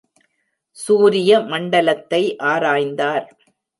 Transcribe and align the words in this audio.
சூரிய 0.77 1.39
மண்டலத்தை 1.41 2.21
ஆராய்ந்தார். 2.43 3.27